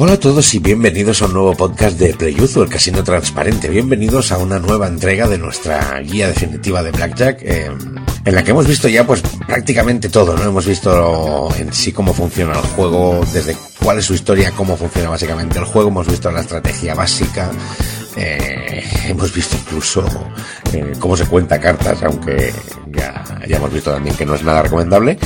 Hola 0.00 0.12
a 0.12 0.20
todos 0.20 0.54
y 0.54 0.60
bienvenidos 0.60 1.22
a 1.22 1.26
un 1.26 1.32
nuevo 1.32 1.56
podcast 1.56 1.98
de 1.98 2.14
Playuzo, 2.14 2.62
el 2.62 2.68
casino 2.68 3.02
transparente. 3.02 3.68
Bienvenidos 3.68 4.30
a 4.30 4.38
una 4.38 4.60
nueva 4.60 4.86
entrega 4.86 5.26
de 5.26 5.38
nuestra 5.38 5.98
guía 5.98 6.28
definitiva 6.28 6.84
de 6.84 6.92
Blackjack, 6.92 7.42
eh, 7.42 7.68
en 8.24 8.34
la 8.36 8.44
que 8.44 8.52
hemos 8.52 8.68
visto 8.68 8.86
ya 8.86 9.04
pues 9.04 9.22
prácticamente 9.44 10.08
todo, 10.08 10.36
¿no? 10.36 10.44
Hemos 10.44 10.66
visto 10.66 11.48
en 11.58 11.72
sí 11.72 11.90
cómo 11.90 12.14
funciona 12.14 12.52
el 12.52 12.64
juego, 12.76 13.26
desde 13.32 13.56
cuál 13.82 13.98
es 13.98 14.04
su 14.04 14.14
historia, 14.14 14.52
cómo 14.52 14.76
funciona 14.76 15.08
básicamente 15.08 15.58
el 15.58 15.64
juego, 15.64 15.88
hemos 15.88 16.06
visto 16.06 16.30
la 16.30 16.42
estrategia 16.42 16.94
básica, 16.94 17.50
eh, 18.16 18.84
hemos 19.08 19.34
visto 19.34 19.56
incluso 19.56 20.04
eh, 20.74 20.92
cómo 21.00 21.16
se 21.16 21.26
cuenta 21.26 21.60
cartas, 21.60 22.04
aunque 22.04 22.52
ya, 22.92 23.24
ya 23.48 23.56
hemos 23.56 23.72
visto 23.72 23.90
también 23.90 24.14
que 24.14 24.24
no 24.24 24.36
es 24.36 24.44
nada 24.44 24.62
recomendable. 24.62 25.18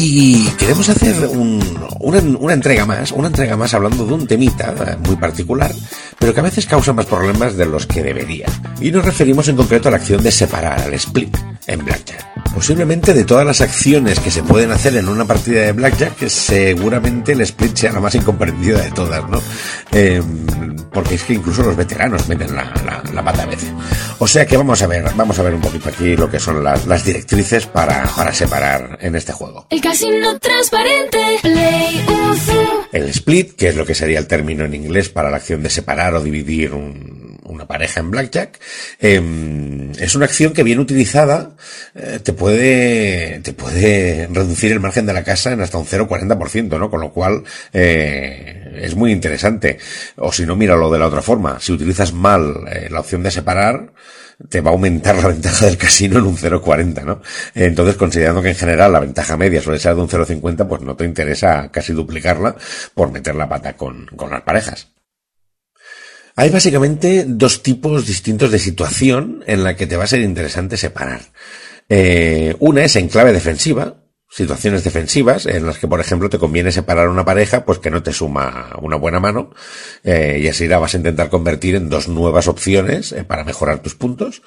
Y 0.00 0.46
queremos 0.50 0.88
hacer 0.88 1.26
un, 1.26 1.60
una, 1.98 2.20
una, 2.20 2.52
entrega 2.52 2.86
más, 2.86 3.10
una 3.10 3.26
entrega 3.26 3.56
más 3.56 3.74
hablando 3.74 4.06
de 4.06 4.14
un 4.14 4.28
temita 4.28 4.72
eh, 4.86 4.96
muy 5.04 5.16
particular, 5.16 5.72
pero 6.20 6.32
que 6.32 6.38
a 6.38 6.44
veces 6.44 6.66
causa 6.66 6.92
más 6.92 7.06
problemas 7.06 7.56
de 7.56 7.66
los 7.66 7.84
que 7.84 8.04
debería. 8.04 8.46
Y 8.80 8.92
nos 8.92 9.04
referimos 9.04 9.48
en 9.48 9.56
concreto 9.56 9.88
a 9.88 9.90
la 9.90 9.96
acción 9.96 10.22
de 10.22 10.30
separar 10.30 10.80
al 10.80 10.94
split 10.94 11.36
en 11.66 11.84
Blackjack. 11.84 12.54
Posiblemente 12.54 13.12
de 13.12 13.24
todas 13.24 13.44
las 13.44 13.60
acciones 13.60 14.20
que 14.20 14.30
se 14.30 14.44
pueden 14.44 14.70
hacer 14.70 14.94
en 14.94 15.08
una 15.08 15.24
partida 15.24 15.62
de 15.62 15.72
Blackjack, 15.72 16.28
seguramente 16.28 17.32
el 17.32 17.40
split 17.40 17.76
sea 17.76 17.92
la 17.92 18.00
más 18.00 18.14
incomprendida 18.14 18.80
de 18.80 18.92
todas, 18.92 19.28
¿no? 19.28 19.42
Eh, 19.90 20.22
porque 20.92 21.14
es 21.14 21.22
que 21.24 21.34
incluso 21.34 21.62
los 21.62 21.76
veteranos 21.76 22.28
meten 22.28 22.54
la, 22.54 22.64
la, 22.84 23.02
la, 23.12 23.24
pata 23.24 23.42
a 23.42 23.46
veces. 23.46 23.72
O 24.18 24.26
sea 24.26 24.46
que 24.46 24.56
vamos 24.56 24.82
a 24.82 24.86
ver, 24.86 25.04
vamos 25.14 25.38
a 25.38 25.42
ver 25.42 25.54
un 25.54 25.60
poquito 25.60 25.88
aquí 25.88 26.16
lo 26.16 26.30
que 26.30 26.38
son 26.38 26.62
las, 26.62 26.86
las 26.86 27.04
directrices 27.04 27.66
para, 27.66 28.04
para 28.16 28.32
separar 28.32 28.98
en 29.00 29.16
este 29.16 29.32
juego. 29.32 29.66
El 29.70 29.80
casino 29.80 30.38
transparente, 30.38 31.18
play 31.42 32.04
El 32.92 33.08
split, 33.10 33.54
que 33.56 33.68
es 33.68 33.76
lo 33.76 33.84
que 33.84 33.94
sería 33.94 34.18
el 34.18 34.26
término 34.26 34.64
en 34.64 34.74
inglés 34.74 35.08
para 35.08 35.30
la 35.30 35.36
acción 35.36 35.62
de 35.62 35.70
separar 35.70 36.14
o 36.14 36.22
dividir 36.22 36.72
un, 36.72 37.27
una 37.58 37.66
pareja 37.66 38.00
en 38.00 38.10
blackjack, 38.10 38.58
eh, 39.00 39.92
es 39.98 40.14
una 40.14 40.26
acción 40.26 40.52
que 40.52 40.62
bien 40.62 40.78
utilizada 40.78 41.56
eh, 41.94 42.20
te 42.22 42.32
puede 42.32 43.40
te 43.40 43.52
puede 43.52 44.28
reducir 44.28 44.72
el 44.72 44.80
margen 44.80 45.06
de 45.06 45.12
la 45.12 45.24
casa 45.24 45.52
en 45.52 45.60
hasta 45.60 45.78
un 45.78 45.86
0,40%, 45.86 46.78
¿no? 46.78 46.90
Con 46.90 47.00
lo 47.00 47.12
cual 47.12 47.42
eh, 47.72 48.78
es 48.80 48.94
muy 48.94 49.12
interesante. 49.12 49.78
O 50.16 50.32
si 50.32 50.46
no, 50.46 50.56
míralo 50.56 50.90
de 50.90 50.98
la 50.98 51.06
otra 51.06 51.22
forma. 51.22 51.58
Si 51.60 51.72
utilizas 51.72 52.12
mal 52.12 52.64
eh, 52.70 52.88
la 52.90 53.00
opción 53.00 53.22
de 53.22 53.30
separar, 53.30 53.92
te 54.48 54.60
va 54.60 54.70
a 54.70 54.72
aumentar 54.74 55.16
la 55.16 55.28
ventaja 55.34 55.66
del 55.66 55.76
casino 55.76 56.18
en 56.18 56.26
un 56.26 56.36
0,40, 56.36 57.04
¿no? 57.04 57.20
Entonces, 57.54 57.96
considerando 57.96 58.42
que 58.42 58.50
en 58.50 58.56
general 58.56 58.92
la 58.92 59.00
ventaja 59.00 59.36
media 59.36 59.62
suele 59.62 59.78
ser 59.78 59.94
de 59.94 60.02
un 60.02 60.08
0,50, 60.08 60.68
pues 60.68 60.82
no 60.82 60.96
te 60.96 61.04
interesa 61.04 61.70
casi 61.70 61.92
duplicarla 61.92 62.56
por 62.94 63.10
meter 63.10 63.34
la 63.34 63.48
pata 63.48 63.76
con, 63.76 64.06
con 64.16 64.30
las 64.30 64.42
parejas. 64.42 64.97
Hay 66.38 66.50
básicamente 66.50 67.24
dos 67.26 67.64
tipos 67.64 68.06
distintos 68.06 68.52
de 68.52 68.60
situación 68.60 69.42
en 69.48 69.64
la 69.64 69.74
que 69.74 69.88
te 69.88 69.96
va 69.96 70.04
a 70.04 70.06
ser 70.06 70.20
interesante 70.20 70.76
separar. 70.76 71.20
Eh, 71.88 72.54
una 72.60 72.84
es 72.84 72.94
en 72.94 73.08
clave 73.08 73.32
defensiva, 73.32 74.04
situaciones 74.30 74.84
defensivas 74.84 75.46
en 75.46 75.66
las 75.66 75.78
que, 75.78 75.88
por 75.88 75.98
ejemplo, 75.98 76.30
te 76.30 76.38
conviene 76.38 76.70
separar 76.70 77.08
una 77.08 77.24
pareja, 77.24 77.64
pues 77.64 77.80
que 77.80 77.90
no 77.90 78.04
te 78.04 78.12
suma 78.12 78.70
una 78.80 78.94
buena 78.94 79.18
mano, 79.18 79.50
eh, 80.04 80.38
y 80.40 80.46
así 80.46 80.68
la 80.68 80.78
vas 80.78 80.94
a 80.94 80.98
intentar 80.98 81.28
convertir 81.28 81.74
en 81.74 81.88
dos 81.88 82.06
nuevas 82.06 82.46
opciones 82.46 83.10
eh, 83.10 83.24
para 83.24 83.42
mejorar 83.42 83.82
tus 83.82 83.96
puntos. 83.96 84.42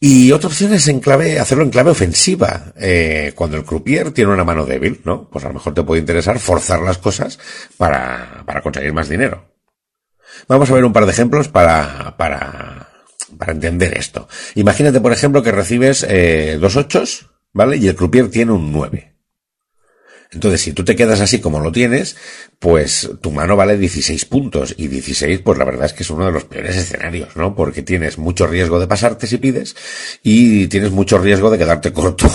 Y 0.00 0.32
otra 0.32 0.48
opción 0.48 0.72
es 0.72 0.88
en 0.88 1.00
clave, 1.00 1.38
hacerlo 1.38 1.64
en 1.64 1.70
clave 1.70 1.90
ofensiva, 1.90 2.72
cuando 3.34 3.58
el 3.58 3.64
croupier 3.64 4.12
tiene 4.12 4.32
una 4.32 4.44
mano 4.44 4.64
débil, 4.64 5.02
¿no? 5.04 5.28
Pues 5.28 5.44
a 5.44 5.48
lo 5.48 5.54
mejor 5.54 5.74
te 5.74 5.82
puede 5.82 6.00
interesar 6.00 6.38
forzar 6.38 6.80
las 6.80 6.96
cosas 6.96 7.38
para 7.76 8.62
conseguir 8.62 8.94
más 8.94 9.10
dinero. 9.10 9.49
Vamos 10.48 10.70
a 10.70 10.74
ver 10.74 10.84
un 10.84 10.92
par 10.92 11.06
de 11.06 11.12
ejemplos 11.12 11.48
para, 11.48 12.16
para, 12.16 12.90
para 13.38 13.52
entender 13.52 13.96
esto. 13.96 14.28
Imagínate, 14.54 15.00
por 15.00 15.12
ejemplo, 15.12 15.42
que 15.42 15.52
recibes 15.52 16.04
eh, 16.08 16.58
dos 16.60 16.76
ochos, 16.76 17.30
¿vale? 17.52 17.76
Y 17.76 17.88
el 17.88 17.96
croupier 17.96 18.30
tiene 18.30 18.52
un 18.52 18.72
9. 18.72 19.10
Entonces, 20.32 20.60
si 20.60 20.72
tú 20.72 20.84
te 20.84 20.94
quedas 20.94 21.20
así 21.20 21.40
como 21.40 21.58
lo 21.58 21.72
tienes, 21.72 22.16
pues 22.60 23.10
tu 23.20 23.32
mano 23.32 23.56
vale 23.56 23.76
16 23.76 24.24
puntos. 24.26 24.74
Y 24.76 24.86
16, 24.86 25.40
pues 25.40 25.58
la 25.58 25.64
verdad 25.64 25.86
es 25.86 25.92
que 25.92 26.04
es 26.04 26.10
uno 26.10 26.26
de 26.26 26.32
los 26.32 26.44
peores 26.44 26.76
escenarios, 26.76 27.36
¿no? 27.36 27.56
Porque 27.56 27.82
tienes 27.82 28.16
mucho 28.16 28.46
riesgo 28.46 28.78
de 28.78 28.86
pasarte 28.86 29.26
si 29.26 29.38
pides 29.38 29.74
y 30.22 30.68
tienes 30.68 30.92
mucho 30.92 31.18
riesgo 31.18 31.50
de 31.50 31.58
quedarte 31.58 31.92
corto 31.94 32.28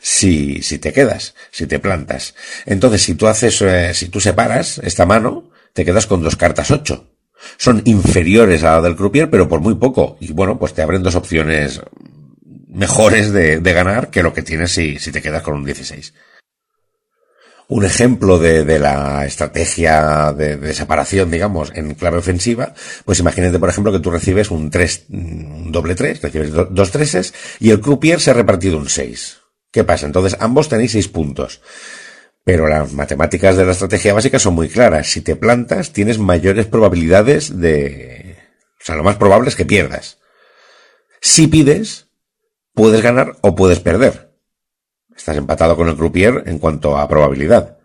si, 0.00 0.62
si 0.62 0.78
te 0.78 0.92
quedas, 0.92 1.34
si 1.50 1.66
te 1.66 1.80
plantas. 1.80 2.36
Entonces, 2.66 3.02
si 3.02 3.14
tú 3.14 3.26
haces, 3.26 3.60
eh, 3.62 3.94
si 3.94 4.08
tú 4.08 4.20
separas 4.20 4.78
esta 4.84 5.04
mano, 5.04 5.50
te 5.72 5.84
quedas 5.84 6.06
con 6.06 6.22
dos 6.22 6.36
cartas 6.36 6.70
8 6.70 7.10
son 7.56 7.82
inferiores 7.84 8.64
a 8.64 8.76
la 8.76 8.80
del 8.80 8.96
croupier, 8.96 9.30
pero 9.30 9.48
por 9.48 9.60
muy 9.60 9.74
poco. 9.74 10.16
Y 10.20 10.32
bueno, 10.32 10.58
pues 10.58 10.74
te 10.74 10.82
abren 10.82 11.02
dos 11.02 11.14
opciones 11.14 11.80
mejores 12.68 13.32
de, 13.32 13.60
ganar 13.60 14.10
que 14.10 14.22
lo 14.22 14.32
que 14.32 14.42
tienes 14.42 14.72
si, 14.72 14.96
te 14.96 15.22
quedas 15.22 15.42
con 15.42 15.54
un 15.54 15.64
16. 15.64 16.14
Un 17.68 17.84
ejemplo 17.84 18.38
de, 18.38 18.64
de 18.64 18.78
la 18.80 19.24
estrategia 19.26 20.32
de, 20.32 20.74
separación, 20.74 21.30
digamos, 21.30 21.72
en 21.74 21.94
clave 21.94 22.18
ofensiva, 22.18 22.74
pues 23.04 23.20
imagínate, 23.20 23.58
por 23.58 23.68
ejemplo, 23.68 23.92
que 23.92 24.00
tú 24.00 24.10
recibes 24.10 24.50
un 24.50 24.70
3, 24.70 25.06
un 25.10 25.70
doble 25.70 25.94
3, 25.94 26.22
recibes 26.22 26.52
do, 26.52 26.64
dos 26.64 26.90
treses, 26.90 27.32
y 27.60 27.70
el 27.70 27.80
croupier 27.80 28.20
se 28.20 28.32
ha 28.32 28.34
repartido 28.34 28.76
un 28.76 28.88
6. 28.88 29.38
¿Qué 29.70 29.84
pasa? 29.84 30.06
Entonces 30.06 30.36
ambos 30.40 30.68
tenéis 30.68 30.92
6 30.92 31.08
puntos. 31.08 31.60
Pero 32.50 32.66
las 32.66 32.92
matemáticas 32.94 33.56
de 33.56 33.64
la 33.64 33.70
estrategia 33.70 34.12
básica 34.12 34.40
son 34.40 34.54
muy 34.54 34.68
claras. 34.68 35.06
Si 35.06 35.20
te 35.20 35.36
plantas, 35.36 35.92
tienes 35.92 36.18
mayores 36.18 36.66
probabilidades 36.66 37.60
de... 37.60 38.38
O 38.72 38.84
sea, 38.84 38.96
lo 38.96 39.04
más 39.04 39.14
probable 39.14 39.50
es 39.50 39.54
que 39.54 39.64
pierdas. 39.64 40.18
Si 41.20 41.46
pides, 41.46 42.08
puedes 42.74 43.02
ganar 43.02 43.36
o 43.42 43.54
puedes 43.54 43.78
perder. 43.78 44.32
Estás 45.16 45.36
empatado 45.36 45.76
con 45.76 45.88
el 45.88 45.94
croupier 45.94 46.42
en 46.46 46.58
cuanto 46.58 46.98
a 46.98 47.06
probabilidad. 47.06 47.78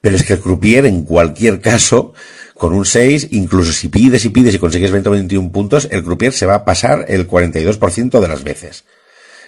Pero 0.00 0.16
es 0.16 0.24
que 0.24 0.32
el 0.32 0.40
croupier, 0.40 0.86
en 0.86 1.04
cualquier 1.04 1.60
caso, 1.60 2.12
con 2.54 2.74
un 2.74 2.86
6, 2.86 3.28
incluso 3.30 3.70
si 3.70 3.90
pides 3.90 4.24
y 4.24 4.30
pides 4.30 4.56
y 4.56 4.58
consigues 4.58 4.90
20 4.90 5.08
o 5.08 5.12
21 5.12 5.52
puntos, 5.52 5.86
el 5.92 6.02
croupier 6.02 6.32
se 6.32 6.46
va 6.46 6.56
a 6.56 6.64
pasar 6.64 7.04
el 7.06 7.28
42% 7.28 8.18
de 8.18 8.26
las 8.26 8.42
veces. 8.42 8.86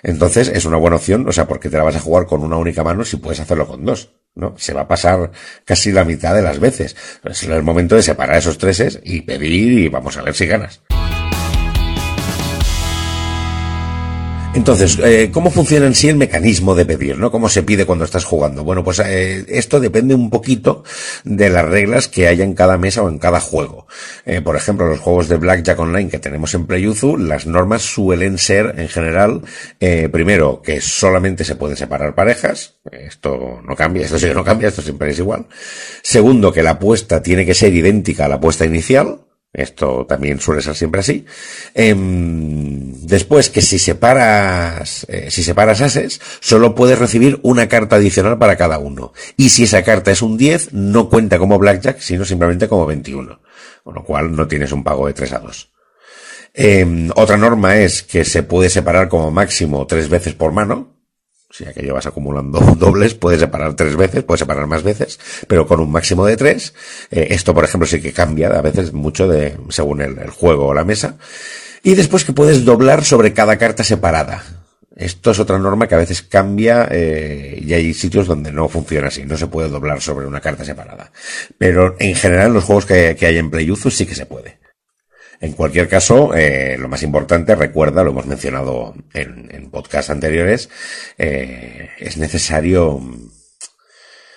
Entonces 0.04 0.46
es 0.46 0.64
una 0.66 0.76
buena 0.76 0.98
opción, 0.98 1.28
o 1.28 1.32
sea, 1.32 1.48
porque 1.48 1.68
te 1.68 1.78
la 1.78 1.82
vas 1.82 1.96
a 1.96 2.00
jugar 2.00 2.26
con 2.26 2.44
una 2.44 2.58
única 2.58 2.84
mano 2.84 3.04
si 3.04 3.16
puedes 3.16 3.40
hacerlo 3.40 3.66
con 3.66 3.84
dos. 3.84 4.21
¿No? 4.34 4.54
Se 4.56 4.72
va 4.72 4.82
a 4.82 4.88
pasar 4.88 5.30
casi 5.64 5.92
la 5.92 6.04
mitad 6.04 6.34
de 6.34 6.42
las 6.42 6.58
veces. 6.58 6.96
Es 7.24 7.42
el 7.44 7.62
momento 7.62 7.96
de 7.96 8.02
separar 8.02 8.36
esos 8.36 8.58
treses 8.58 9.00
y 9.04 9.22
pedir 9.22 9.78
y 9.78 9.88
vamos 9.88 10.16
a 10.16 10.22
ver 10.22 10.34
si 10.34 10.46
ganas. 10.46 10.80
Entonces, 14.54 14.98
eh, 15.02 15.30
¿cómo 15.32 15.50
funciona 15.50 15.86
en 15.86 15.94
sí 15.94 16.10
el 16.10 16.16
mecanismo 16.16 16.74
de 16.74 16.84
pedir, 16.84 17.16
no? 17.16 17.30
¿Cómo 17.30 17.48
se 17.48 17.62
pide 17.62 17.86
cuando 17.86 18.04
estás 18.04 18.24
jugando? 18.24 18.64
Bueno, 18.64 18.84
pues 18.84 18.98
eh, 18.98 19.46
esto 19.48 19.80
depende 19.80 20.14
un 20.14 20.28
poquito 20.28 20.84
de 21.24 21.48
las 21.48 21.64
reglas 21.64 22.06
que 22.06 22.28
haya 22.28 22.44
en 22.44 22.52
cada 22.52 22.76
mesa 22.76 23.02
o 23.02 23.08
en 23.08 23.18
cada 23.18 23.40
juego. 23.40 23.86
Eh, 24.26 24.42
por 24.42 24.54
ejemplo, 24.54 24.86
los 24.86 25.00
juegos 25.00 25.28
de 25.28 25.38
Blackjack 25.38 25.78
Online 25.78 26.10
que 26.10 26.18
tenemos 26.18 26.52
en 26.54 26.66
Playuzu, 26.66 27.16
las 27.16 27.46
normas 27.46 27.80
suelen 27.80 28.36
ser, 28.36 28.74
en 28.76 28.88
general, 28.88 29.40
eh, 29.80 30.10
primero, 30.12 30.60
que 30.60 30.82
solamente 30.82 31.44
se 31.44 31.56
pueden 31.56 31.78
separar 31.78 32.14
parejas. 32.14 32.74
Esto 32.90 33.62
no 33.66 33.74
cambia, 33.74 34.04
esto 34.04 34.18
sí 34.18 34.26
que 34.26 34.34
no 34.34 34.44
cambia, 34.44 34.68
esto 34.68 34.82
siempre 34.82 35.12
es 35.12 35.18
igual. 35.18 35.46
Segundo, 36.02 36.52
que 36.52 36.62
la 36.62 36.72
apuesta 36.72 37.22
tiene 37.22 37.46
que 37.46 37.54
ser 37.54 37.72
idéntica 37.72 38.26
a 38.26 38.28
la 38.28 38.34
apuesta 38.34 38.66
inicial. 38.66 39.20
Esto 39.52 40.06
también 40.06 40.40
suele 40.40 40.62
ser 40.62 40.74
siempre 40.74 41.00
así. 41.00 41.26
Eh, 41.74 41.94
después, 41.96 43.50
que 43.50 43.60
si 43.60 43.78
separas, 43.78 45.04
eh, 45.10 45.30
si 45.30 45.42
separas 45.42 45.82
ases, 45.82 46.20
solo 46.40 46.74
puedes 46.74 46.98
recibir 46.98 47.38
una 47.42 47.68
carta 47.68 47.96
adicional 47.96 48.38
para 48.38 48.56
cada 48.56 48.78
uno. 48.78 49.12
Y 49.36 49.50
si 49.50 49.64
esa 49.64 49.82
carta 49.82 50.10
es 50.10 50.22
un 50.22 50.38
10, 50.38 50.72
no 50.72 51.10
cuenta 51.10 51.38
como 51.38 51.58
blackjack, 51.58 51.98
sino 51.98 52.24
simplemente 52.24 52.66
como 52.66 52.86
21. 52.86 53.40
Con 53.84 53.94
lo 53.94 54.04
cual 54.04 54.34
no 54.34 54.48
tienes 54.48 54.72
un 54.72 54.82
pago 54.82 55.06
de 55.06 55.12
3 55.12 55.32
a 55.34 55.38
2. 55.40 55.72
Eh, 56.54 57.10
otra 57.14 57.36
norma 57.36 57.76
es 57.76 58.02
que 58.02 58.24
se 58.24 58.42
puede 58.42 58.70
separar 58.70 59.08
como 59.08 59.30
máximo 59.30 59.86
tres 59.86 60.08
veces 60.08 60.34
por 60.34 60.52
mano. 60.52 61.01
Si 61.52 61.66
aquello 61.66 61.92
vas 61.92 62.06
acumulando 62.06 62.58
dobles, 62.78 63.14
puedes 63.14 63.40
separar 63.40 63.74
tres 63.76 63.94
veces, 63.94 64.24
puedes 64.24 64.40
separar 64.40 64.66
más 64.66 64.82
veces, 64.82 65.20
pero 65.46 65.66
con 65.66 65.80
un 65.80 65.92
máximo 65.92 66.24
de 66.24 66.36
tres. 66.38 66.72
Eh, 67.10 67.28
esto, 67.30 67.52
por 67.52 67.64
ejemplo, 67.64 67.86
sí 67.86 68.00
que 68.00 68.12
cambia 68.12 68.48
a 68.48 68.62
veces 68.62 68.94
mucho 68.94 69.28
de, 69.28 69.58
según 69.68 70.00
el, 70.00 70.30
juego 70.30 70.68
o 70.68 70.74
la 70.74 70.84
mesa. 70.84 71.18
Y 71.82 71.94
después 71.94 72.24
que 72.24 72.32
puedes 72.32 72.64
doblar 72.64 73.04
sobre 73.04 73.34
cada 73.34 73.58
carta 73.58 73.84
separada. 73.84 74.42
Esto 74.96 75.30
es 75.30 75.38
otra 75.38 75.58
norma 75.58 75.88
que 75.88 75.94
a 75.94 75.98
veces 75.98 76.22
cambia 76.22 76.86
eh, 76.90 77.58
y 77.62 77.72
hay 77.72 77.92
sitios 77.94 78.26
donde 78.26 78.52
no 78.52 78.68
funciona 78.68 79.08
así, 79.08 79.24
no 79.24 79.36
se 79.36 79.46
puede 79.46 79.68
doblar 79.68 80.00
sobre 80.00 80.26
una 80.26 80.40
carta 80.40 80.64
separada. 80.64 81.12
Pero 81.58 81.96
en 81.98 82.14
general 82.14 82.48
en 82.48 82.54
los 82.54 82.64
juegos 82.64 82.86
que, 82.86 83.16
que 83.18 83.26
hay 83.26 83.38
en 83.38 83.50
Playuzu 83.50 83.90
sí 83.90 84.06
que 84.06 84.14
se 84.14 84.26
puede. 84.26 84.61
En 85.42 85.54
cualquier 85.54 85.88
caso, 85.88 86.32
eh, 86.36 86.76
lo 86.78 86.88
más 86.88 87.02
importante, 87.02 87.56
recuerda, 87.56 88.04
lo 88.04 88.12
hemos 88.12 88.26
mencionado 88.26 88.94
en, 89.12 89.48
en 89.52 89.70
podcasts 89.70 90.08
anteriores, 90.08 90.70
eh, 91.18 91.90
es 91.98 92.16
necesario 92.16 93.00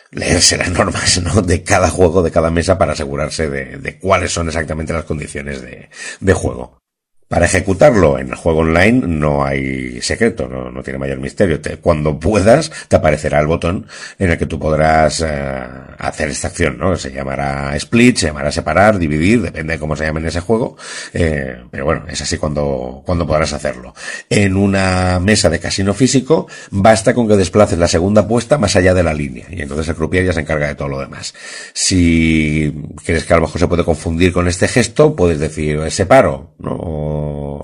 leerse 0.09 0.57
las 0.57 0.71
normas 0.71 1.21
¿no? 1.21 1.43
de 1.43 1.61
cada 1.61 1.91
juego, 1.91 2.23
de 2.23 2.31
cada 2.31 2.49
mesa, 2.49 2.79
para 2.79 2.93
asegurarse 2.93 3.47
de, 3.47 3.99
cuáles 3.99 4.33
son 4.33 4.47
exactamente 4.47 4.93
las 4.93 5.05
condiciones 5.05 5.61
de 5.61 6.33
juego. 6.33 6.84
Para 7.27 7.47
ejecutarlo 7.47 8.19
en 8.19 8.29
el 8.29 8.35
juego 8.35 8.59
online 8.59 9.01
no 9.07 9.43
hay 9.43 9.99
secreto, 9.99 10.47
no, 10.47 10.83
tiene 10.83 10.99
mayor 10.99 11.17
misterio. 11.17 11.59
Te, 11.59 11.77
cuando 11.77 12.19
puedas, 12.19 12.71
te 12.87 12.97
aparecerá 12.97 13.39
el 13.39 13.47
botón 13.47 13.87
en 14.19 14.29
el 14.29 14.37
que 14.37 14.45
tú 14.45 14.59
podrás 14.59 15.21
eh, 15.25 15.63
hacer 15.97 16.29
esta 16.29 16.49
acción, 16.49 16.77
¿no? 16.77 16.95
Se 16.95 17.11
llamará 17.11 17.75
split, 17.77 18.17
se 18.17 18.27
llamará 18.27 18.51
separar, 18.51 18.99
dividir, 18.99 19.41
depende 19.41 19.73
de 19.73 19.79
cómo 19.79 19.95
se 19.95 20.05
llame 20.05 20.19
en 20.19 20.27
ese 20.27 20.39
juego. 20.39 20.77
Eh, 21.13 21.63
pero 21.71 21.85
bueno, 21.85 22.03
es 22.07 22.21
así 22.21 22.37
cuando, 22.37 23.01
cuando 23.03 23.25
podrás 23.25 23.53
hacerlo. 23.53 23.95
En 24.29 24.55
una 24.55 25.19
mesa 25.19 25.49
de 25.49 25.59
casino 25.59 25.95
físico, 25.95 26.47
basta 26.69 27.15
con 27.15 27.27
que 27.27 27.37
desplaces 27.37 27.79
la 27.79 27.87
segunda 27.87 28.21
apuesta 28.21 28.59
más 28.59 28.75
allá 28.75 28.93
de 28.93 29.01
la 29.01 29.15
línea. 29.15 29.47
Y 29.49 29.63
entonces 29.63 29.87
el 29.87 29.95
croupier 29.95 30.25
ya 30.25 30.33
se 30.33 30.41
encarga 30.41 30.67
de 30.67 30.75
todo 30.75 30.89
lo 30.89 30.99
demás. 30.99 31.33
Si 31.73 32.71
crees 33.03 33.23
que 33.23 33.33
a 33.33 33.37
lo 33.37 33.43
mejor 33.43 33.59
se 33.59 33.67
puede 33.67 33.83
confundir 33.83 34.31
con 34.31 34.47
este 34.47 34.67
gesto, 34.67 35.15
puedes 35.15 35.39
decir, 35.39 35.89
separo, 35.89 36.53
¿no? 36.59 37.14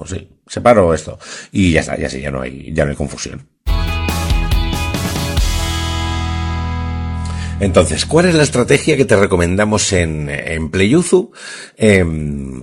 Sí, 0.05 0.29
separo 0.47 0.93
esto. 0.93 1.19
Y 1.51 1.71
ya 1.73 1.81
está, 1.81 1.97
ya 1.97 2.09
sí, 2.09 2.21
ya 2.21 2.31
no 2.31 2.41
hay, 2.41 2.73
ya 2.73 2.85
no 2.85 2.91
hay 2.91 2.97
confusión. 2.97 3.47
Entonces, 7.61 8.07
¿cuál 8.07 8.25
es 8.25 8.33
la 8.33 8.41
estrategia 8.41 8.97
que 8.97 9.05
te 9.05 9.15
recomendamos 9.15 9.93
en, 9.93 10.27
en 10.31 10.71
Playuzu 10.71 11.31
eh, 11.77 12.03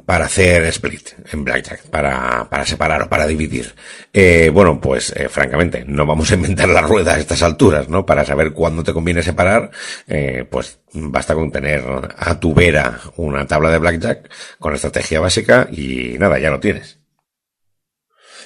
para 0.04 0.24
hacer 0.24 0.64
split 0.64 1.10
en 1.32 1.44
Blackjack, 1.44 1.82
para, 1.82 2.48
para 2.50 2.66
separar 2.66 3.02
o 3.02 3.08
para 3.08 3.28
dividir? 3.28 3.76
Eh, 4.12 4.50
bueno, 4.52 4.80
pues 4.80 5.12
eh, 5.14 5.28
francamente, 5.28 5.84
no 5.86 6.04
vamos 6.04 6.32
a 6.32 6.34
inventar 6.34 6.68
la 6.68 6.80
rueda 6.80 7.14
a 7.14 7.18
estas 7.20 7.44
alturas, 7.44 7.88
¿no? 7.88 8.04
Para 8.04 8.24
saber 8.24 8.52
cuándo 8.52 8.82
te 8.82 8.92
conviene 8.92 9.22
separar, 9.22 9.70
eh, 10.08 10.44
pues 10.50 10.80
basta 10.92 11.36
con 11.36 11.52
tener 11.52 11.84
a 12.16 12.40
tu 12.40 12.52
vera 12.52 12.98
una 13.18 13.46
tabla 13.46 13.70
de 13.70 13.78
Blackjack 13.78 14.28
con 14.58 14.74
estrategia 14.74 15.20
básica 15.20 15.68
y 15.70 16.16
nada, 16.18 16.40
ya 16.40 16.50
lo 16.50 16.58
tienes. 16.58 16.97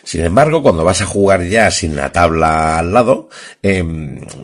Sin 0.05 0.25
embargo, 0.25 0.63
cuando 0.63 0.85
vas 0.85 1.01
a 1.01 1.07
jugar 1.07 1.45
ya 1.45 1.71
sin 1.71 1.95
la 1.95 2.11
tabla 2.11 2.79
al 2.79 2.93
lado, 2.93 3.29
eh, 3.63 3.85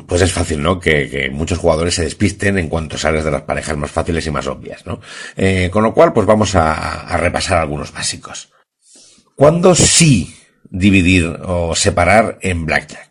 pues 0.07 0.23
es 0.23 0.33
fácil, 0.33 0.63
¿no? 0.63 0.79
Que, 0.79 1.31
muchos 1.33 1.59
jugadores 1.59 1.95
se 1.95 2.05
despisten 2.05 2.59
en 2.59 2.69
cuanto 2.69 2.97
sales 2.97 3.25
de 3.25 3.31
las 3.31 3.43
parejas 3.43 3.77
más 3.77 3.91
fáciles 3.91 4.27
y 4.27 4.31
más 4.31 4.47
obvias, 4.47 4.87
¿no? 4.87 5.01
Eh, 5.37 5.69
con 5.73 5.83
lo 5.83 5.93
cual, 5.93 6.13
pues 6.13 6.27
vamos 6.27 6.55
a 6.55 7.17
repasar 7.19 7.59
algunos 7.59 7.93
básicos. 7.93 8.51
¿Cuándo 9.39 9.77
sí 9.77 10.35
dividir 10.69 11.27
o 11.45 11.75
separar 11.77 12.39
en 12.43 12.67
blackjack? 12.67 13.08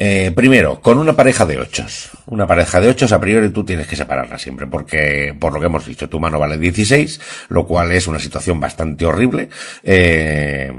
Eh, 0.00 0.30
primero, 0.32 0.80
con 0.80 0.96
una 0.96 1.16
pareja 1.16 1.44
de 1.44 1.58
ochos. 1.58 2.10
Una 2.26 2.46
pareja 2.46 2.80
de 2.80 2.88
ochos, 2.88 3.10
a 3.10 3.18
priori 3.18 3.50
tú 3.50 3.64
tienes 3.64 3.88
que 3.88 3.96
separarla 3.96 4.38
siempre, 4.38 4.68
porque, 4.68 5.34
por 5.36 5.52
lo 5.52 5.58
que 5.58 5.66
hemos 5.66 5.84
dicho, 5.84 6.08
tu 6.08 6.20
mano 6.20 6.38
vale 6.38 6.56
16, 6.56 7.20
lo 7.48 7.66
cual 7.66 7.90
es 7.90 8.06
una 8.06 8.20
situación 8.20 8.60
bastante 8.60 9.04
horrible, 9.04 9.48
eh, 9.82 10.72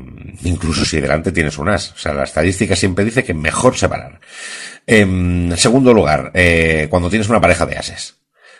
incluso 0.44 0.86
si 0.86 1.01
delante 1.01 1.33
tienes 1.33 1.57
un 1.57 1.68
as. 1.68 1.92
O 1.92 1.98
sea, 1.98 2.13
la 2.13 2.24
estadística 2.24 2.77
siempre 2.77 3.04
dice 3.04 3.25
que 3.25 3.33
mejor 3.33 3.75
separar. 3.75 4.21
En 4.88 5.54
segundo 5.57 5.94
lugar, 5.94 6.31
eh, 6.33 6.88
cuando 6.89 7.10
tienes 7.10 7.27
una 7.27 7.42
pareja 7.42 7.66
de 7.66 7.77
ases. 7.77 8.16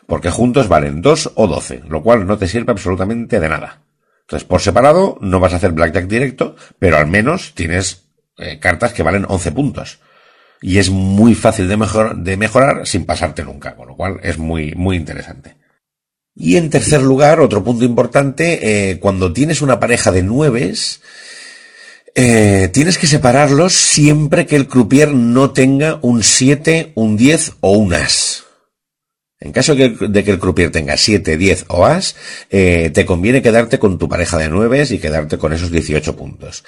Porque 0.08 0.30
juntos 0.30 0.68
valen 0.68 1.02
2 1.02 1.32
o 1.36 1.48
12, 1.48 1.84
lo 1.88 2.04
cual 2.04 2.28
no 2.28 2.38
te 2.38 2.50
sirve 2.50 2.74
absolutamente 2.74 3.40
de 3.40 3.48
nada. 3.48 3.84
Entonces, 4.24 4.46
por 4.46 4.60
separado, 4.60 5.18
no 5.22 5.40
vas 5.40 5.54
a 5.54 5.56
hacer 5.56 5.72
blackjack 5.72 6.08
directo, 6.08 6.58
pero 6.80 6.98
al 6.98 7.08
menos 7.08 7.54
tienes 7.56 8.08
eh, 8.38 8.60
cartas 8.60 8.92
que 8.92 9.04
valen 9.04 9.26
11 9.26 9.52
puntos 9.54 10.00
y 10.62 10.78
es 10.78 10.90
muy 10.90 11.36
fácil 11.36 11.68
de, 11.68 11.78
de 12.18 12.38
mejorar 12.38 12.86
sin 12.86 13.06
pasarte 13.06 13.44
nunca, 13.44 13.76
con 13.76 13.88
lo 13.88 13.96
cual 13.96 14.20
es 14.24 14.38
muy, 14.38 14.74
muy 14.76 14.98
interesante. 14.98 15.56
Y 16.36 16.58
en 16.58 16.70
tercer 16.70 17.02
lugar, 17.02 17.40
otro 17.40 17.64
punto 17.64 17.86
importante, 17.86 18.92
eh, 18.92 19.00
cuando 19.00 19.34
tienes 19.34 19.62
una 19.62 19.80
pareja 19.80 20.12
de 20.12 20.24
nueves, 20.24 21.02
eh, 22.16 22.70
tienes 22.72 22.98
que 22.98 23.08
separarlos 23.08 23.74
siempre 23.74 24.46
que 24.46 24.56
el 24.56 24.68
croupier 24.68 25.14
no 25.14 25.52
tenga 25.52 26.00
un 26.02 26.24
7, 26.24 26.94
un 26.96 27.18
10 27.18 27.54
o 27.62 27.72
un 27.72 27.94
as. 27.94 28.46
En 29.42 29.54
caso 29.54 29.74
de 29.74 30.24
que 30.26 30.32
el 30.32 30.38
croupier 30.38 30.70
tenga 30.70 30.98
7, 30.98 31.38
10 31.38 31.66
o 31.70 31.86
as, 31.86 32.18
eh, 32.50 32.92
te 32.94 33.06
conviene 33.06 33.42
quedarte 33.42 33.80
con 33.80 33.98
tu 33.98 34.10
pareja 34.10 34.38
de 34.38 34.50
nueves 34.50 34.92
y 34.92 35.00
quedarte 35.00 35.38
con 35.38 35.54
esos 35.54 35.72
18 35.72 36.18
puntos. 36.18 36.66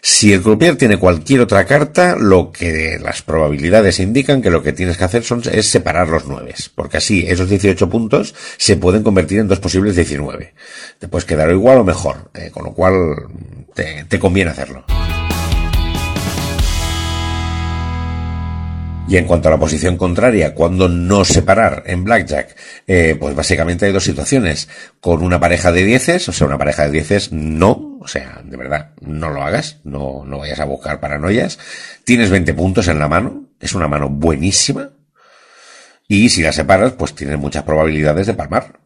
Si 0.00 0.32
el 0.32 0.40
croupier 0.40 0.76
tiene 0.76 0.96
cualquier 0.96 1.42
otra 1.42 1.66
carta, 1.66 2.16
lo 2.18 2.50
que 2.50 2.98
las 2.98 3.20
probabilidades 3.20 4.00
indican 4.00 4.40
que 4.40 4.48
lo 4.48 4.62
que 4.62 4.72
tienes 4.72 4.96
que 4.96 5.04
hacer 5.04 5.22
son, 5.22 5.42
es 5.52 5.68
separar 5.68 6.08
los 6.08 6.24
nueves, 6.26 6.70
porque 6.74 6.96
así 6.96 7.26
esos 7.28 7.50
18 7.50 7.90
puntos 7.90 8.34
se 8.56 8.78
pueden 8.78 9.02
convertir 9.02 9.40
en 9.40 9.48
dos 9.48 9.60
posibles 9.60 9.94
19. 9.94 10.54
Te 10.98 11.08
puedes 11.08 11.26
quedar 11.26 11.50
igual 11.50 11.76
o 11.76 11.84
mejor, 11.84 12.30
eh, 12.32 12.48
con 12.50 12.64
lo 12.64 12.72
cual 12.72 13.16
te 13.74 14.18
conviene 14.18 14.50
hacerlo. 14.50 14.86
Y 19.06 19.18
en 19.18 19.26
cuanto 19.26 19.48
a 19.48 19.50
la 19.52 19.58
posición 19.58 19.98
contraria, 19.98 20.54
cuando 20.54 20.88
no 20.88 21.24
separar 21.24 21.82
en 21.86 22.04
Blackjack, 22.04 22.56
eh, 22.86 23.16
pues 23.20 23.34
básicamente 23.34 23.84
hay 23.84 23.92
dos 23.92 24.04
situaciones. 24.04 24.68
Con 25.00 25.22
una 25.22 25.38
pareja 25.38 25.72
de 25.72 25.84
dieces, 25.84 26.26
o 26.28 26.32
sea, 26.32 26.46
una 26.46 26.56
pareja 26.56 26.84
de 26.84 26.90
dieces 26.90 27.30
no, 27.30 27.98
o 28.00 28.08
sea, 28.08 28.40
de 28.42 28.56
verdad, 28.56 28.92
no 29.02 29.28
lo 29.28 29.42
hagas, 29.42 29.80
no, 29.84 30.24
no 30.24 30.38
vayas 30.38 30.58
a 30.58 30.64
buscar 30.64 31.00
paranoias. 31.00 31.58
Tienes 32.04 32.30
20 32.30 32.54
puntos 32.54 32.88
en 32.88 32.98
la 32.98 33.08
mano, 33.08 33.50
es 33.60 33.74
una 33.74 33.88
mano 33.88 34.08
buenísima. 34.08 34.90
Y 36.08 36.30
si 36.30 36.42
la 36.42 36.52
separas, 36.52 36.92
pues 36.92 37.14
tienes 37.14 37.38
muchas 37.38 37.64
probabilidades 37.64 38.26
de 38.26 38.34
palmar. 38.34 38.80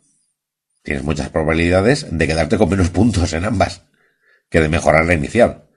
Tienes 0.82 1.04
muchas 1.04 1.28
probabilidades 1.28 2.06
de 2.10 2.26
quedarte 2.26 2.58
con 2.58 2.68
menos 2.68 2.90
puntos 2.90 3.32
en 3.34 3.44
ambas 3.44 3.82
que 4.50 4.60
de 4.60 4.68
mejorar 4.68 5.04
la 5.06 5.14
inicial. 5.14 5.67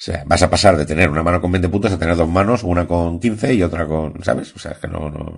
O 0.00 0.02
sea, 0.02 0.24
vas 0.26 0.42
a 0.42 0.48
pasar 0.48 0.78
de 0.78 0.86
tener 0.86 1.10
una 1.10 1.22
mano 1.22 1.42
con 1.42 1.52
20 1.52 1.68
puntos 1.68 1.92
a 1.92 1.98
tener 1.98 2.16
dos 2.16 2.28
manos, 2.28 2.64
una 2.64 2.86
con 2.86 3.20
15 3.20 3.52
y 3.52 3.62
otra 3.62 3.86
con, 3.86 4.24
¿sabes? 4.24 4.54
O 4.56 4.58
sea, 4.58 4.72
es 4.72 4.78
que 4.78 4.88
no, 4.88 5.10
no, 5.10 5.30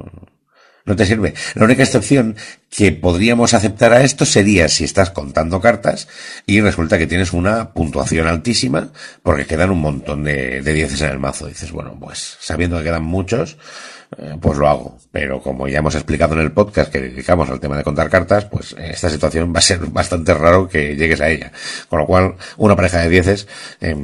no 0.84 0.96
te 0.96 1.06
sirve. 1.06 1.34
La 1.54 1.64
única 1.64 1.82
excepción 1.82 2.36
que 2.70 2.92
podríamos 2.92 3.54
aceptar 3.54 3.92
a 3.92 4.02
esto 4.02 4.24
sería 4.24 4.68
si 4.68 4.84
estás 4.84 5.10
contando 5.10 5.60
cartas 5.60 6.08
y 6.46 6.60
resulta 6.60 6.98
que 6.98 7.06
tienes 7.06 7.32
una 7.32 7.72
puntuación 7.72 8.26
altísima 8.26 8.88
porque 9.22 9.46
quedan 9.46 9.70
un 9.70 9.80
montón 9.80 10.24
de, 10.24 10.62
de 10.62 10.72
dieces 10.72 11.00
en 11.02 11.10
el 11.10 11.18
mazo. 11.18 11.46
dices, 11.46 11.72
bueno, 11.72 11.96
pues 12.00 12.36
sabiendo 12.40 12.78
que 12.78 12.84
quedan 12.84 13.04
muchos, 13.04 13.56
eh, 14.18 14.36
pues 14.40 14.58
lo 14.58 14.68
hago. 14.68 14.98
Pero 15.10 15.40
como 15.42 15.68
ya 15.68 15.78
hemos 15.78 15.94
explicado 15.94 16.34
en 16.34 16.40
el 16.40 16.52
podcast 16.52 16.92
que 16.92 17.00
dedicamos 17.00 17.48
al 17.48 17.60
tema 17.60 17.76
de 17.76 17.84
contar 17.84 18.10
cartas, 18.10 18.44
pues 18.46 18.72
en 18.72 18.90
esta 18.90 19.08
situación 19.08 19.52
va 19.54 19.58
a 19.58 19.62
ser 19.62 19.78
bastante 19.86 20.34
raro 20.34 20.68
que 20.68 20.96
llegues 20.96 21.20
a 21.20 21.28
ella. 21.28 21.52
Con 21.88 22.00
lo 22.00 22.06
cual, 22.06 22.34
una 22.56 22.76
pareja 22.76 22.98
de 22.98 23.08
dieces, 23.08 23.46
eh, 23.80 23.96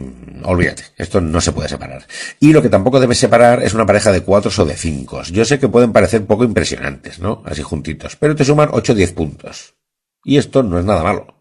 olvídate, 0.44 0.84
esto 0.96 1.20
no 1.20 1.40
se 1.40 1.52
puede 1.52 1.68
separar. 1.68 2.06
Y 2.40 2.52
lo 2.52 2.62
que 2.62 2.68
tampoco 2.68 3.00
debes 3.00 3.18
separar 3.18 3.62
es 3.62 3.74
una 3.74 3.86
pareja 3.86 4.12
de 4.12 4.22
cuatro 4.22 4.50
o 4.56 4.64
de 4.64 4.76
cinco. 4.76 5.22
Yo 5.24 5.44
sé 5.44 5.58
que 5.58 5.68
pueden 5.68 5.92
parecer 5.92 6.24
poco 6.24 6.44
impresionantes, 6.44 6.67
¿no? 7.18 7.42
Así 7.44 7.62
juntitos, 7.62 8.16
pero 8.16 8.36
te 8.36 8.44
suman 8.44 8.70
8 8.72 8.92
o 8.92 8.94
10 8.94 9.12
puntos. 9.12 9.74
Y 10.24 10.36
esto 10.36 10.62
no 10.62 10.78
es 10.78 10.84
nada 10.84 11.02
malo. 11.02 11.38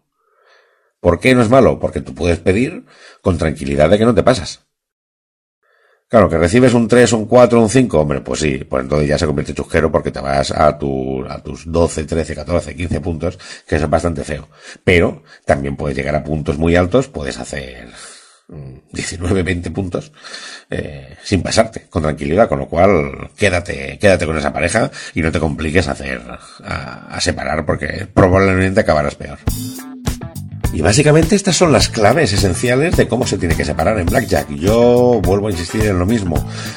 ¿Por 1.00 1.20
qué 1.20 1.34
no 1.34 1.42
es 1.42 1.48
malo? 1.48 1.78
Porque 1.78 2.00
tú 2.00 2.14
puedes 2.14 2.38
pedir 2.38 2.84
con 3.22 3.38
tranquilidad 3.38 3.90
de 3.90 3.98
que 3.98 4.04
no 4.04 4.14
te 4.14 4.22
pasas. 4.22 4.66
Claro, 6.08 6.30
que 6.30 6.38
recibes 6.38 6.72
un 6.72 6.88
3, 6.88 7.12
un 7.12 7.26
4, 7.26 7.60
un 7.60 7.68
5, 7.68 8.00
hombre, 8.00 8.20
pues 8.22 8.40
sí, 8.40 8.64
pues 8.64 8.82
entonces 8.82 9.08
ya 9.08 9.18
se 9.18 9.26
convierte 9.26 9.52
chusquero 9.52 9.92
porque 9.92 10.10
te 10.10 10.20
vas 10.20 10.50
a, 10.50 10.78
tu, 10.78 11.22
a 11.28 11.42
tus 11.42 11.70
12, 11.70 12.04
13, 12.04 12.34
14, 12.34 12.74
15 12.74 13.00
puntos, 13.02 13.38
que 13.66 13.76
es 13.76 13.90
bastante 13.90 14.24
feo. 14.24 14.48
Pero 14.82 15.22
también 15.44 15.76
puedes 15.76 15.94
llegar 15.94 16.14
a 16.14 16.24
puntos 16.24 16.56
muy 16.56 16.76
altos, 16.76 17.08
puedes 17.08 17.38
hacer 17.38 17.90
19, 18.48 19.42
20 19.42 19.70
puntos, 19.70 20.12
eh, 20.70 21.16
sin 21.22 21.42
pasarte, 21.42 21.86
con 21.90 22.02
tranquilidad, 22.02 22.48
con 22.48 22.58
lo 22.58 22.68
cual 22.68 23.30
quédate, 23.36 23.98
quédate 23.98 24.26
con 24.26 24.38
esa 24.38 24.52
pareja 24.52 24.90
y 25.14 25.20
no 25.20 25.30
te 25.30 25.38
compliques 25.38 25.86
a 25.88 25.92
hacer, 25.92 26.22
a, 26.64 27.14
a 27.14 27.20
separar 27.20 27.66
porque 27.66 28.06
probablemente 28.12 28.80
acabarás 28.80 29.14
peor. 29.16 29.38
Y 30.72 30.82
básicamente 30.82 31.34
estas 31.34 31.56
son 31.56 31.72
las 31.72 31.88
claves 31.88 32.32
esenciales 32.32 32.96
de 32.96 33.08
cómo 33.08 33.26
se 33.26 33.38
tiene 33.38 33.56
que 33.56 33.64
separar 33.64 33.98
en 33.98 34.06
Blackjack. 34.06 34.50
Yo 34.50 35.20
vuelvo 35.22 35.48
a 35.48 35.50
insistir 35.50 35.84
en 35.86 35.98
lo 35.98 36.06
mismo. 36.06 36.36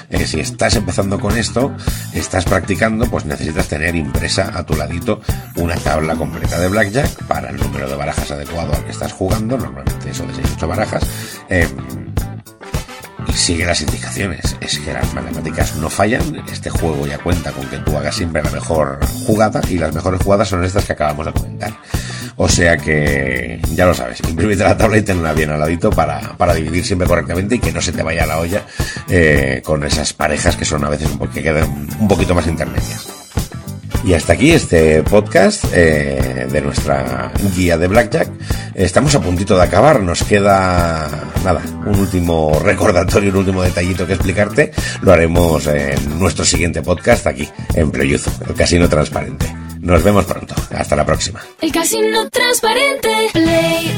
Eh, 0.10 0.26
si 0.26 0.40
estás 0.40 0.76
empezando 0.76 1.20
con 1.20 1.38
esto, 1.38 1.76
estás 2.14 2.46
practicando, 2.46 3.06
pues 3.08 3.26
necesitas 3.26 3.68
tener 3.68 3.96
impresa 3.96 4.52
a 4.58 4.66
tu 4.66 4.76
ladito 4.76 5.22
una 5.58 5.76
tabla 5.76 6.16
completa 6.16 6.60
de 6.60 6.70
Blackjack 6.70 7.26
para 7.26 7.50
el 7.50 7.58
número 7.58 7.90
de 7.90 7.96
barajas 7.96 8.32
adecuado 8.32 8.74
al 8.74 8.86
que 8.86 8.92
estás 8.92 9.12
jugando, 9.12 9.58
normalmente 9.58 10.10
eso 10.10 10.26
de 10.26 10.36
6 10.36 10.48
8 10.56 10.68
barajas. 10.68 11.04
Eh, 11.50 11.68
y 13.28 13.34
sigue 13.34 13.66
las 13.66 13.82
indicaciones. 13.82 14.58
Es 14.62 14.80
que 14.80 14.94
las 14.94 15.14
matemáticas 15.14 15.76
no 15.76 15.90
fallan. 15.90 16.44
Este 16.52 16.70
juego 16.70 17.06
ya 17.06 17.18
cuenta 17.18 17.52
con 17.52 17.68
que 17.68 17.78
tú 17.78 17.98
hagas 17.98 18.16
siempre 18.16 18.42
la 18.42 18.52
mejor 18.52 19.00
jugada 19.26 19.62
y 19.70 19.78
las 19.78 19.94
mejores 19.94 20.22
jugadas 20.22 20.50
son 20.50 20.64
estas 20.64 20.86
que 20.86 20.94
acabamos 20.94 21.26
de 21.26 21.34
comentar. 21.34 21.74
O 22.38 22.48
sea 22.48 22.78
que 22.78 23.60
ya 23.74 23.86
lo 23.86 23.94
sabes, 23.94 24.20
imprímete 24.28 24.64
la 24.64 24.78
tabla 24.78 24.98
y 24.98 25.02
tenla 25.02 25.34
bien 25.34 25.50
al 25.50 25.60
ladito 25.60 25.90
para, 25.90 26.20
para 26.38 26.54
dividir 26.54 26.86
siempre 26.86 27.08
correctamente 27.08 27.56
y 27.56 27.60
que 27.60 27.72
no 27.72 27.82
se 27.82 27.92
te 27.92 28.04
vaya 28.04 28.26
la 28.26 28.40
olla 28.40 28.64
eh, 29.10 29.62
con 29.64 29.84
esas 29.84 30.14
parejas 30.14 30.56
que 30.56 30.66
son 30.66 30.84
a 30.84 30.90
veces 30.90 31.10
un 31.10 31.28
que 31.28 31.44
quedan 31.44 31.88
un 32.00 32.08
poquito 32.08 32.34
más 32.36 32.48
intermedias. 32.48 33.08
Y 34.04 34.14
hasta 34.16 34.34
aquí 34.34 34.52
este 34.52 35.04
podcast 35.04 35.66
eh, 35.74 36.48
de 36.52 36.62
nuestra 36.62 37.32
guía 37.56 37.78
de 37.78 37.88
Blackjack. 37.88 38.30
Estamos 38.74 39.14
a 39.14 39.22
puntito 39.22 39.56
de 39.56 39.64
acabar, 39.64 40.02
nos 40.02 40.24
queda 40.24 41.08
nada, 41.44 41.62
un 41.86 42.00
último 42.00 42.60
recordatorio, 42.64 43.30
un 43.30 43.38
último 43.38 43.62
detallito 43.62 44.08
que 44.08 44.14
explicarte. 44.14 44.72
Lo 45.02 45.14
haremos 45.14 45.68
en 45.68 46.20
nuestro 46.20 46.44
siguiente 46.44 46.82
podcast 46.82 47.28
aquí, 47.28 47.48
en 47.76 47.92
Playuzo, 47.92 48.32
el 48.48 48.56
casino 48.56 48.90
transparente. 48.90 49.61
Nos 49.82 50.04
vemos 50.04 50.26
pronto. 50.26 50.54
Hasta 50.76 50.96
la 50.96 51.06
próxima. 51.06 51.42
El 51.60 51.72
casino 51.72 52.30
transparente. 52.30 53.10
Play. 53.34 53.96